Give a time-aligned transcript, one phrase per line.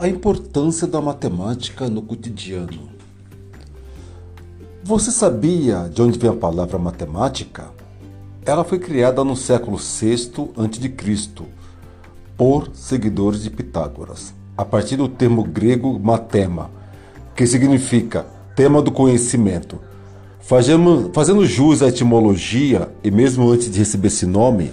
[0.00, 2.88] A importância da matemática no cotidiano.
[4.82, 7.70] Você sabia de onde vem a palavra matemática?
[8.46, 11.42] Ela foi criada no século VI a.C.
[12.34, 16.70] por seguidores de Pitágoras, a partir do termo grego matema,
[17.36, 18.24] que significa
[18.56, 19.78] tema do conhecimento.
[20.40, 24.72] Fazendo, jus à etimologia, e mesmo antes de receber esse nome,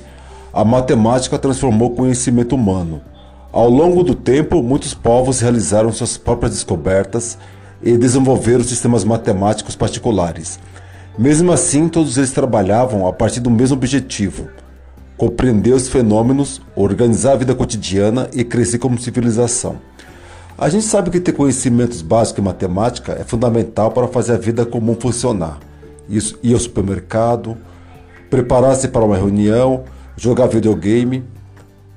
[0.53, 3.01] a matemática transformou o conhecimento humano.
[3.51, 7.37] Ao longo do tempo, muitos povos realizaram suas próprias descobertas
[7.81, 10.59] e desenvolveram sistemas matemáticos particulares.
[11.17, 14.49] Mesmo assim, todos eles trabalhavam a partir do mesmo objetivo:
[15.17, 19.77] compreender os fenômenos, organizar a vida cotidiana e crescer como civilização.
[20.57, 24.65] A gente sabe que ter conhecimentos básicos em matemática é fundamental para fazer a vida
[24.65, 25.59] comum funcionar.
[26.09, 27.55] Isso, ir ao supermercado,
[28.29, 29.83] preparar-se para uma reunião,
[30.15, 31.23] jogar videogame.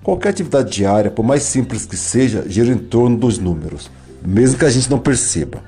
[0.03, 3.91] Qualquer atividade diária, por mais simples que seja, gira em torno dos números,
[4.25, 5.63] mesmo que a gente não perceba.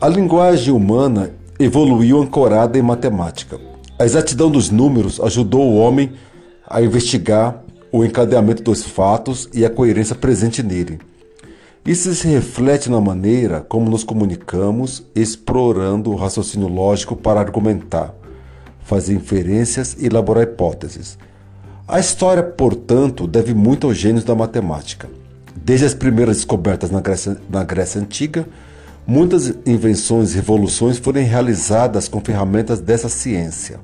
[0.00, 3.58] A linguagem humana evoluiu ancorada em matemática.
[3.98, 6.12] A exatidão dos números ajudou o homem
[6.66, 7.62] a investigar
[7.92, 11.00] o encadeamento dos fatos e a coerência presente nele.
[11.84, 18.14] Isso se reflete na maneira como nos comunicamos, explorando o raciocínio lógico para argumentar
[18.90, 21.16] fazer inferências e elaborar hipóteses.
[21.92, 25.10] A história, portanto, deve muito aos gênios da matemática.
[25.56, 28.46] Desde as primeiras descobertas na Grécia, na Grécia Antiga,
[29.04, 33.80] muitas invenções e revoluções foram realizadas com ferramentas dessa ciência.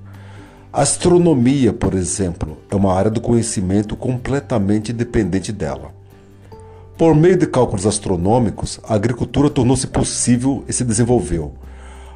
[0.73, 5.91] A astronomia, por exemplo, é uma área do conhecimento completamente dependente dela.
[6.97, 11.55] Por meio de cálculos astronômicos, a agricultura tornou-se possível e se desenvolveu.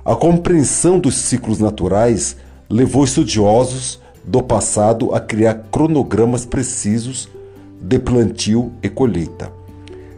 [0.04, 2.36] A compreensão dos ciclos naturais
[2.68, 7.28] levou estudiosos do passado a criar cronogramas precisos
[7.80, 9.50] de plantio e colheita,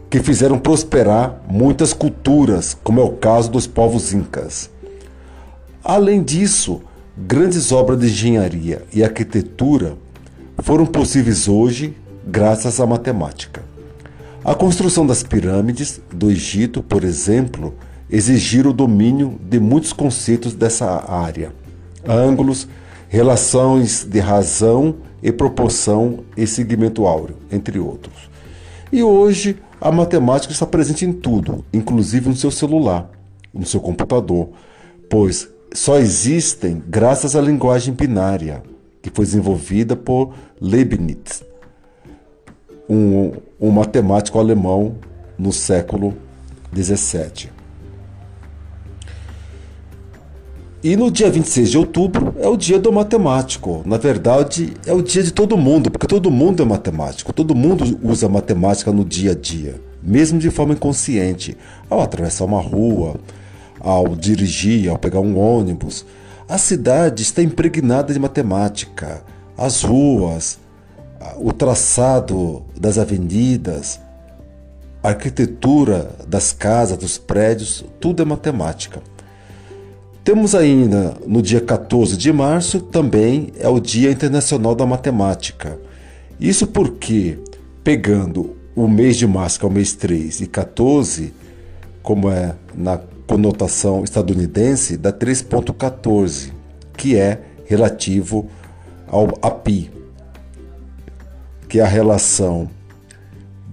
[0.09, 4.69] que fizeram prosperar muitas culturas, como é o caso dos povos incas.
[5.83, 6.81] Além disso,
[7.17, 9.97] grandes obras de engenharia e arquitetura
[10.59, 11.95] foram possíveis hoje
[12.25, 13.63] graças à matemática.
[14.43, 17.73] A construção das pirâmides do Egito, por exemplo,
[18.09, 21.53] exigiram o domínio de muitos conceitos dessa área
[22.07, 22.67] ângulos,
[23.13, 28.27] relações de razão e proporção e segmento áureo, entre outros.
[28.91, 33.07] E hoje a matemática está presente em tudo, inclusive no seu celular,
[33.53, 34.49] no seu computador,
[35.11, 38.63] pois só existem graças à linguagem binária,
[38.99, 41.43] que foi desenvolvida por Leibniz,
[42.89, 44.95] um, um matemático alemão
[45.37, 46.15] no século
[46.71, 47.51] 17.
[50.83, 53.81] E no dia 26 de outubro é o dia do matemático.
[53.85, 57.31] Na verdade, é o dia de todo mundo, porque todo mundo é matemático.
[57.31, 61.55] Todo mundo usa matemática no dia a dia, mesmo de forma inconsciente,
[61.89, 63.15] ao atravessar uma rua,
[63.79, 66.05] ao dirigir, ao pegar um ônibus.
[66.49, 69.23] A cidade está impregnada de matemática.
[69.57, 70.59] As ruas,
[71.37, 74.01] o traçado das avenidas,
[75.01, 79.12] a arquitetura das casas, dos prédios, tudo é matemática.
[80.23, 85.77] Temos ainda no dia 14 de março também é o Dia Internacional da Matemática.
[86.39, 87.37] Isso porque,
[87.83, 91.33] pegando o mês de março, que é o mês 3, e 14,
[92.01, 96.53] como é na conotação estadunidense, dá 3,14,
[96.95, 98.49] que é relativo
[99.05, 99.91] ao API,
[101.67, 102.69] que é a relação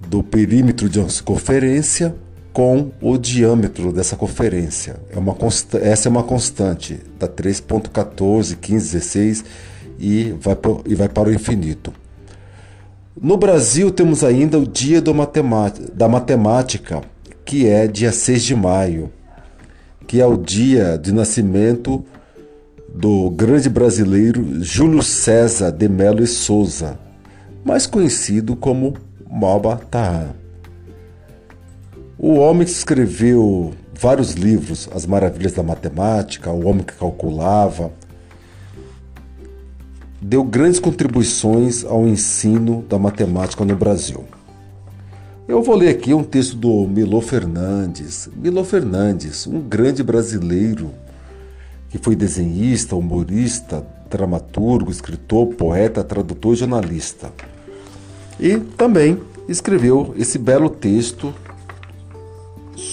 [0.05, 2.13] do perímetro de uma circunferência
[2.53, 4.97] com o diâmetro dessa conferência.
[5.09, 5.35] É uma
[5.81, 9.45] essa é uma constante, da 3.14, 15, 16
[9.99, 11.93] e vai, e vai para o infinito.
[13.19, 17.01] No Brasil temos ainda o Dia da Matemática,
[17.45, 19.11] que é dia 6 de maio,
[20.07, 22.03] que é o dia de nascimento
[22.93, 26.99] do grande brasileiro Júlio César de Melo e Souza,
[27.63, 28.95] mais conhecido como
[29.29, 30.40] Malba Tahan.
[32.23, 37.91] O homem que escreveu vários livros, As Maravilhas da Matemática, O Homem que Calculava,
[40.21, 44.23] deu grandes contribuições ao ensino da matemática no Brasil.
[45.47, 48.29] Eu vou ler aqui um texto do Milo Fernandes.
[48.35, 50.91] Milo Fernandes, um grande brasileiro
[51.89, 57.33] que foi desenhista, humorista, dramaturgo, escritor, poeta, tradutor e jornalista.
[58.39, 59.17] E também
[59.49, 61.33] escreveu esse belo texto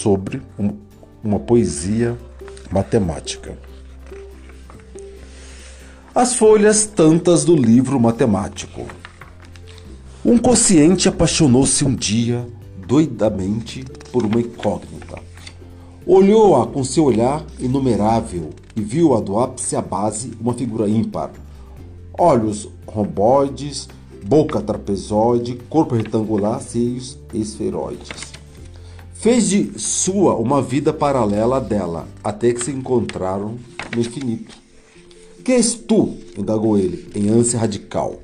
[0.02, 0.72] sobre um,
[1.22, 2.16] uma poesia
[2.70, 3.58] matemática.
[6.14, 8.86] As folhas tantas do livro matemático.
[10.24, 12.46] Um consciente apaixonou-se um dia
[12.86, 15.18] doidamente por uma incógnita.
[16.06, 21.30] Olhou-a com seu olhar inumerável e viu-a do ápice à base uma figura ímpar.
[22.18, 23.88] Olhos romboides,
[24.24, 28.37] boca trapezoide, corpo retangular, seios esferoides.
[29.20, 33.58] Fez de sua uma vida paralela dela, até que se encontraram
[33.92, 34.56] no infinito.
[35.44, 36.16] Que és tu?
[36.36, 38.20] indagou ele, em ânsia radical.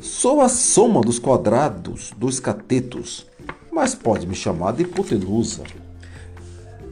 [0.00, 3.26] Sou a soma dos quadrados dos catetos,
[3.70, 5.62] mas pode me chamar de hipotenusa.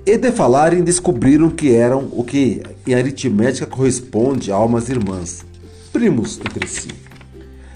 [0.04, 5.42] E de falarem, descobriram que eram o que em aritmética corresponde a almas irmãs,
[5.90, 6.88] primos entre si.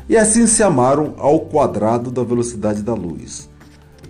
[0.07, 3.49] E assim se amaram ao quadrado da velocidade da luz,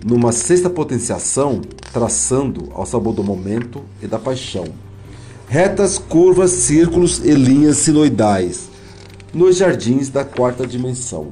[0.03, 1.61] numa sexta potenciação,
[1.93, 4.65] traçando ao sabor do momento e da paixão.
[5.47, 8.69] Retas, curvas, círculos e linhas sinuoidais,
[9.33, 11.31] nos jardins da quarta dimensão.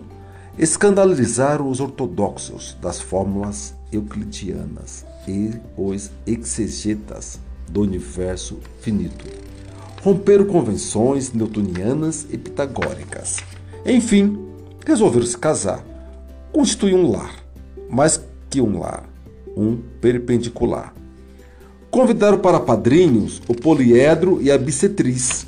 [0.57, 7.39] Escandalizaram os ortodoxos das fórmulas euclidianas e os exegetas
[7.69, 9.25] do universo finito.
[10.01, 13.37] Romperam convenções newtonianas e pitagóricas.
[13.85, 14.37] Enfim,
[14.85, 15.83] resolveram se casar,
[16.51, 17.35] constituir um lar,
[17.89, 18.19] mais
[18.51, 19.09] que um lar,
[19.55, 20.93] um perpendicular.
[21.89, 25.47] Convidaram para padrinhos o poliedro e a bissetriz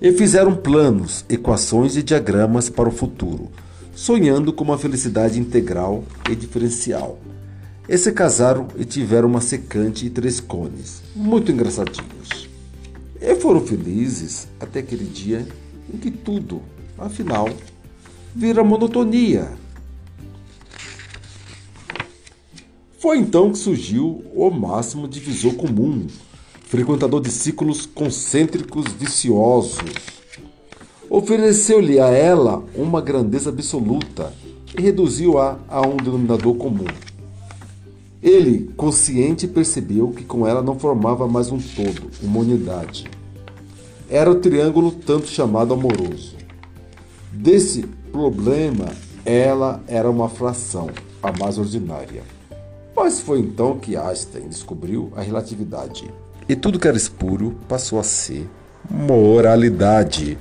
[0.00, 3.50] e fizeram planos, equações e diagramas para o futuro,
[3.94, 7.18] sonhando com uma felicidade integral e diferencial.
[7.88, 12.48] E se casaram e tiveram uma secante e três cones, muito engraçadinhos.
[13.20, 15.46] E foram felizes até aquele dia
[15.92, 16.62] em que tudo,
[16.98, 17.48] afinal,
[18.34, 19.48] vira monotonia.
[23.00, 26.06] Foi então que surgiu o máximo divisor comum
[26.66, 29.80] frequentador de ciclos concêntricos viciosos.
[31.08, 34.34] Ofereceu-lhe a ela uma grandeza absoluta
[34.78, 36.84] e reduziu-a a um denominador comum.
[38.22, 43.06] Ele, consciente, percebeu que com ela não formava mais um todo, uma unidade.
[44.10, 46.36] Era o triângulo tanto chamado amoroso.
[47.32, 48.92] Desse problema,
[49.24, 50.90] ela era uma fração,
[51.22, 52.39] a mais ordinária.
[53.02, 56.12] Mas foi então que Einstein descobriu a relatividade.
[56.46, 58.46] E tudo que era espúrio passou a ser
[58.90, 60.36] moralidade.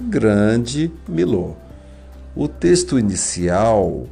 [0.00, 1.54] Grande Milô.
[2.36, 4.06] O texto inicial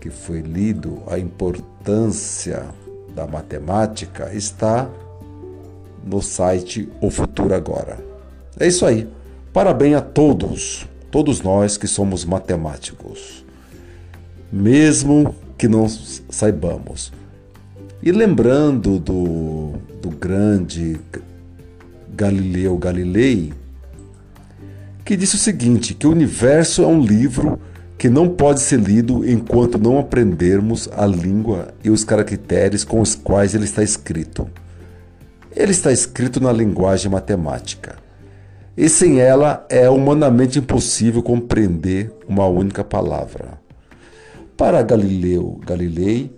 [0.00, 2.66] que foi lido, a importância
[3.14, 4.90] da matemática, está
[6.04, 8.04] no site O Futuro Agora.
[8.58, 9.08] É isso aí.
[9.52, 13.44] Parabéns a todos, todos nós que somos matemáticos.
[14.52, 17.12] Mesmo que não saibamos.
[18.00, 21.00] E lembrando do, do grande
[22.14, 23.52] Galileu Galilei,
[25.04, 27.60] que disse o seguinte: que o universo é um livro
[27.98, 33.16] que não pode ser lido enquanto não aprendermos a língua e os caracteres com os
[33.16, 34.48] quais ele está escrito.
[35.54, 37.96] Ele está escrito na linguagem matemática.
[38.76, 43.58] E sem ela é humanamente impossível compreender uma única palavra.
[44.58, 46.36] Para Galileu Galilei,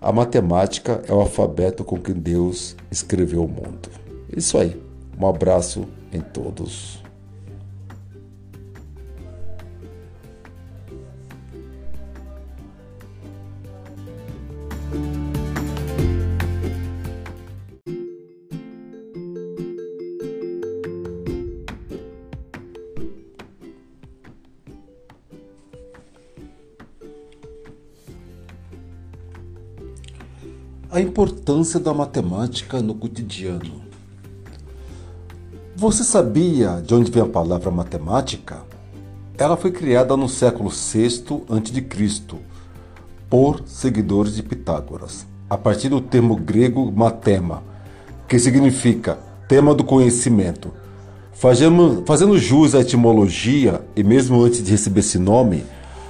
[0.00, 3.90] a matemática é o alfabeto com que Deus escreveu o mundo.
[4.34, 4.80] Isso aí.
[5.18, 7.02] Um abraço em todos.
[30.92, 33.82] A importância da matemática no cotidiano.
[35.76, 38.64] Você sabia de onde vem a palavra matemática?
[39.38, 42.20] Ela foi criada no século VI a.C.
[43.28, 47.62] por seguidores de Pitágoras, a partir do termo grego matema,
[48.26, 49.16] que significa
[49.46, 50.72] tema do conhecimento.
[51.32, 55.64] Fazendo, jus à etimologia, e mesmo antes de receber esse nome,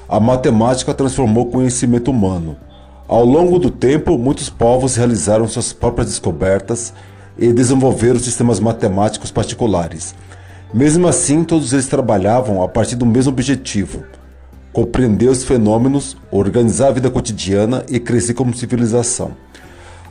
[0.09, 2.57] a matemática transformou o conhecimento humano
[3.11, 6.95] ao longo do tempo, muitos povos realizaram suas próprias descobertas
[7.37, 10.15] e desenvolveram sistemas matemáticos particulares.
[10.73, 14.05] Mesmo assim, todos eles trabalhavam a partir do mesmo objetivo:
[14.73, 19.33] compreender os fenômenos, organizar a vida cotidiana e crescer como civilização.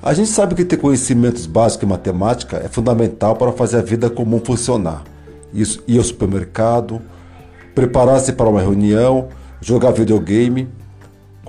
[0.03, 4.09] A gente sabe que ter conhecimentos básicos em matemática é fundamental para fazer a vida
[4.09, 5.05] comum funcionar.
[5.53, 7.01] Ir ao supermercado,
[7.73, 9.29] preparar-se para uma reunião,
[9.61, 10.67] jogar videogame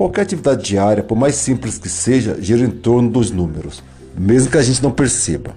[0.01, 3.83] Qualquer atividade diária, por mais simples que seja, gira em torno dos números,
[4.17, 5.55] mesmo que a gente não perceba.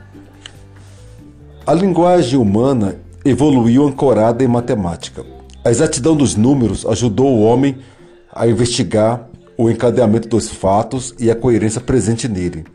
[1.65, 5.25] A linguagem humana evoluiu ancorada em matemática.
[5.63, 7.77] A exatidão dos números ajudou o homem
[8.33, 12.65] a investigar o encadeamento dos fatos e a coerência presente nele.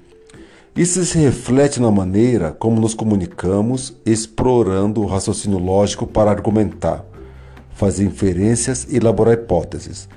[0.75, 7.05] Isso se reflete na maneira como nos comunicamos, explorando o raciocínio lógico para argumentar,
[7.75, 10.09] fazer inferências e elaborar hipóteses.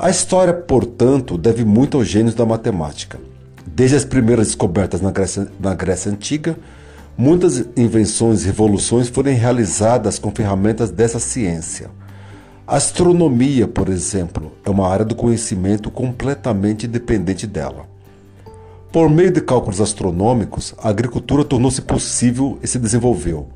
[0.00, 3.18] A história, portanto, deve muito aos gênios da matemática.
[3.66, 6.56] Desde as primeiras descobertas na Grécia, na Grécia Antiga,
[7.16, 11.90] muitas invenções e revoluções foram realizadas com ferramentas dessa ciência.
[12.64, 17.84] A astronomia, por exemplo, é uma área do conhecimento completamente independente dela.
[18.92, 23.48] Por meio de cálculos astronômicos, a agricultura tornou-se possível e se desenvolveu.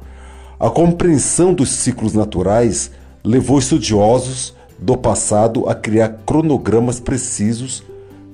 [0.59, 2.91] A compreensão dos ciclos naturais
[3.23, 7.85] levou estudiosos do passado a criar cronogramas precisos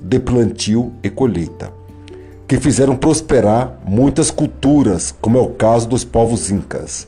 [0.00, 1.70] de plantio e colheita,
[2.46, 7.06] que fizeram prosperar muitas culturas, como é o caso dos povos incas.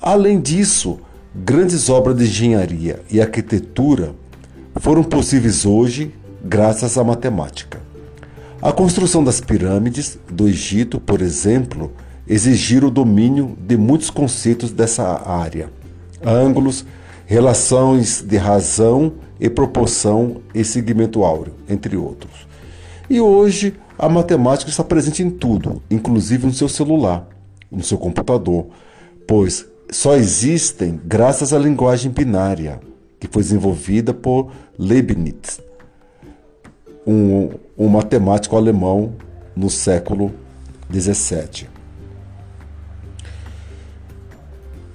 [0.00, 0.98] Além disso,
[1.34, 4.14] grandes obras de engenharia e arquitetura
[4.76, 7.80] foram possíveis hoje graças à matemática.
[8.60, 11.92] A construção das pirâmides do Egito, por exemplo,
[12.28, 15.70] exigiram o domínio de muitos conceitos dessa área:
[16.22, 16.84] ângulos,
[17.28, 22.48] relações de razão e proporção e segmento áureo, entre outros.
[23.08, 27.28] E hoje a matemática está presente em tudo, inclusive no seu celular,
[27.70, 28.68] no seu computador,
[29.26, 32.80] pois só existem graças à linguagem binária,
[33.20, 35.60] que foi desenvolvida por Leibniz,
[37.06, 39.12] um, um matemático alemão
[39.54, 40.32] no século
[40.88, 41.68] 17.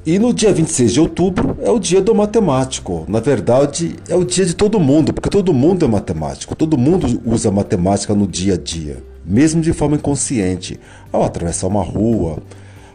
[0.06, 3.06] E no dia 26 de outubro é o dia do matemático.
[3.08, 6.54] Na verdade, é o dia de todo mundo, porque todo mundo é matemático.
[6.58, 10.78] Todo mundo usa matemática no dia a dia, mesmo de forma inconsciente,
[11.10, 12.40] ao atravessar uma rua,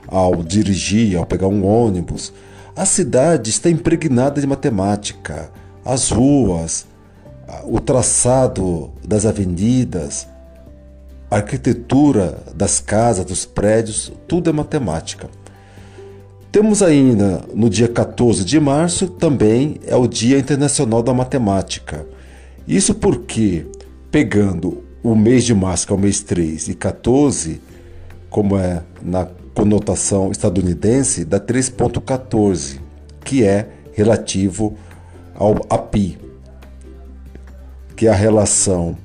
[0.07, 2.31] ao dirigir, ao pegar um ônibus.
[2.77, 5.51] A cidade está impregnada de matemática.
[5.83, 6.87] As ruas,
[7.65, 10.29] o traçado das avenidas,
[11.31, 15.31] a arquitetura das casas, dos prédios, tudo é matemática.
[16.51, 22.07] Temos ainda no dia 14 de março também é o Dia Internacional da Matemática.
[22.67, 23.67] Isso porque,
[24.11, 27.61] pegando o mês de março, que é o mês 3, e 14,
[28.31, 32.79] como é na conotação estadunidense, dá 3,14,
[33.23, 34.75] que é relativo
[35.35, 36.17] ao API,
[37.95, 38.97] que é a relação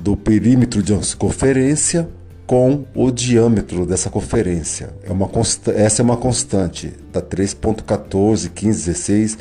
[0.00, 2.08] do perímetro de uma circunferência
[2.46, 4.90] com o diâmetro dessa conferência.
[5.02, 5.30] É uma
[5.74, 9.38] essa é uma constante, da 3.14, 15, 16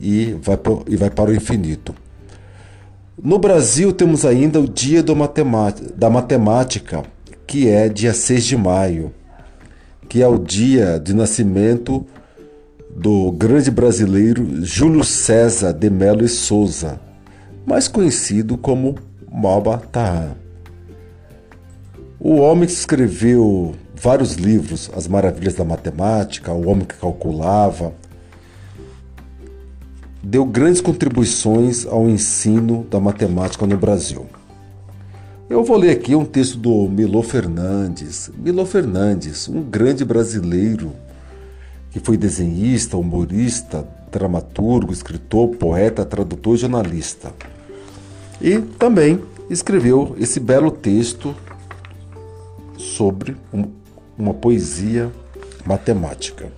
[0.00, 1.94] e vai, e vai para o infinito.
[3.22, 7.02] No Brasil temos ainda o Dia da Matemática,
[7.46, 9.12] que é dia 6 de maio,
[10.08, 12.06] que é o dia de nascimento
[12.96, 16.98] do grande brasileiro Júlio César de Melo e Souza,
[17.66, 18.96] mais conhecido como
[19.30, 20.32] Malba Tahan.
[22.22, 27.94] O homem que escreveu vários livros, As Maravilhas da Matemática, O Homem que Calculava,
[30.22, 34.26] deu grandes contribuições ao ensino da matemática no Brasil.
[35.48, 38.30] Eu vou ler aqui um texto do Milo Fernandes.
[38.36, 40.92] Milo Fernandes, um grande brasileiro
[41.90, 47.32] que foi desenhista, humorista, dramaturgo, escritor, poeta, tradutor e jornalista.
[48.42, 51.34] E também escreveu esse belo texto
[52.80, 53.64] sobre um,
[54.18, 55.12] uma poesia
[55.64, 56.52] matemática.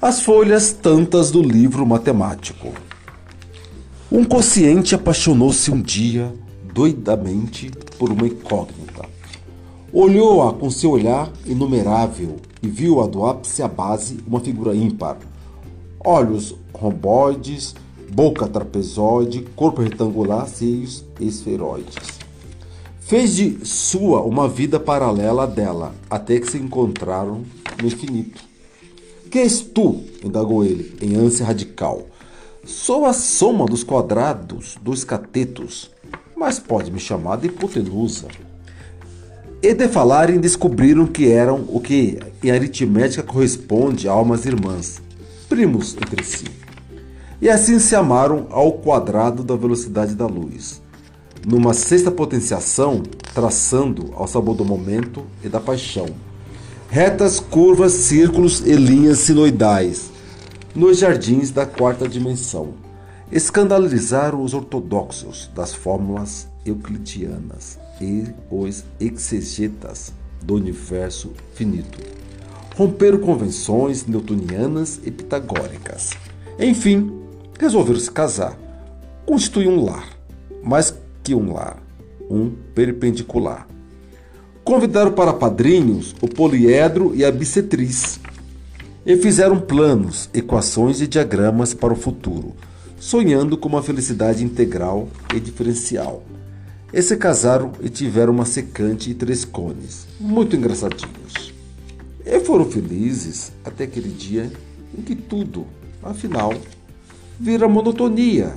[0.00, 2.72] As folhas tantas do livro matemático.
[4.10, 6.32] Um consciente apaixonou-se um dia
[6.72, 9.08] doidamente por uma incógnita.
[9.92, 15.18] Olhou-a com seu olhar inumerável e viu-a do ápice à base uma figura ímpar.
[16.04, 17.74] Olhos romboides,
[18.10, 22.21] boca trapezoide, corpo retangular, seios esferoides.
[23.12, 27.42] Fez de sua uma vida paralela dela, até que se encontraram
[27.78, 28.42] no infinito.
[29.30, 30.02] Que és tu?
[30.24, 32.06] indagou ele, em ânsia radical.
[32.64, 35.90] Sou a soma dos quadrados dos catetos,
[36.34, 38.28] mas pode me chamar de hipotenusa.
[39.62, 45.02] E de falarem descobriram que eram o que em aritmética corresponde a almas irmãs,
[45.50, 46.46] primos entre si.
[47.42, 50.81] E assim se amaram ao quadrado da velocidade da luz
[51.46, 53.02] numa sexta potenciação,
[53.34, 56.06] traçando ao sabor do momento e da paixão.
[56.88, 60.10] Retas, curvas, círculos e linhas sinoidais,
[60.74, 62.74] nos jardins da quarta dimensão.
[63.30, 71.98] Escandalizaram os ortodoxos das fórmulas euclidianas e os exegetas do universo finito.
[72.76, 76.10] Romperam convenções newtonianas e pitagóricas.
[76.58, 77.10] Enfim,
[77.58, 78.58] resolveram se casar
[79.26, 80.08] constitui um lar,
[80.62, 81.82] mais que um lar,
[82.28, 83.66] um perpendicular.
[84.64, 88.20] Convidaram para padrinhos o poliedro e a bissetriz
[89.04, 92.54] e fizeram planos, equações e diagramas para o futuro,
[92.98, 96.22] sonhando com uma felicidade integral e diferencial.
[96.92, 101.52] E se casaram e tiveram uma secante e três cones, muito engraçadinhos.
[102.24, 104.52] E foram felizes até aquele dia
[104.96, 105.66] em que tudo,
[106.02, 106.54] afinal,
[107.40, 108.54] vira monotonia.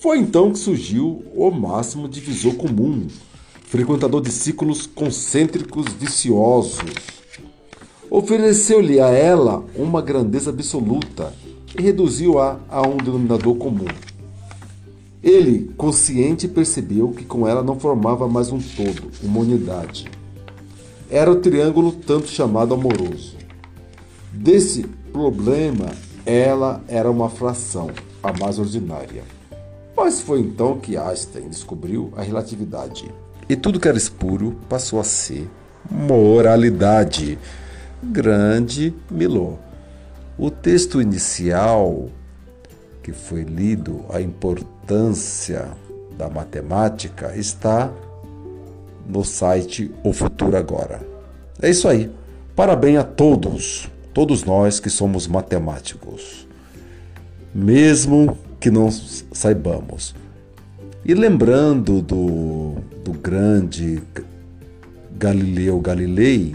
[0.00, 3.08] Foi então que surgiu o máximo divisor comum,
[3.66, 6.78] frequentador de ciclos concêntricos viciosos.
[8.08, 11.34] Ofereceu-lhe a ela uma grandeza absoluta
[11.76, 13.88] e reduziu-a a um denominador comum.
[15.20, 20.06] Ele, consciente, percebeu que com ela não formava mais um todo, uma unidade.
[21.10, 23.36] Era o triângulo tanto chamado amoroso.
[24.32, 25.86] Desse problema,
[26.24, 27.90] ela era uma fração,
[28.22, 29.37] a mais ordinária.
[29.98, 33.12] Mas foi então que Einstein descobriu a relatividade.
[33.48, 35.50] E tudo que era espúrio passou a ser
[35.90, 37.36] moralidade.
[38.00, 39.54] Grande Milô.
[40.38, 42.10] O texto inicial
[43.02, 45.68] que foi lido, a importância
[46.16, 47.92] da matemática, está
[49.04, 51.00] no site O Futuro Agora.
[51.60, 52.08] É isso aí.
[52.54, 56.46] Parabéns a todos, todos nós que somos matemáticos.
[57.52, 60.14] Mesmo que não saibamos.
[61.04, 62.74] E lembrando do,
[63.04, 64.02] do grande
[65.16, 66.54] Galileu Galilei,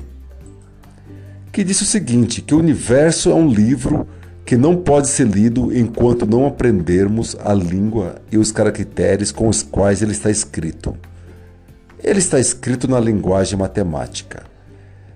[1.51, 4.07] que disse o seguinte: que o universo é um livro
[4.45, 9.63] que não pode ser lido enquanto não aprendermos a língua e os caracteres com os
[9.63, 10.97] quais ele está escrito.
[12.03, 14.43] Ele está escrito na linguagem matemática.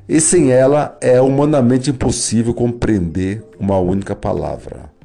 [0.07, 4.96] E sem ela é humanamente impossível compreender uma única palavra.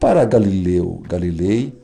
[0.00, 1.76] Para Galileu Galilei,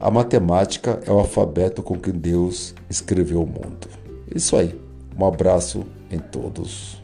[0.00, 3.88] a matemática é o alfabeto com que Deus escreveu o mundo.
[4.34, 4.78] Isso aí.
[5.16, 7.00] Um abraço em todos.